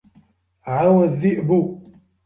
[0.67, 1.79] عَوَى الذِّئْبُ.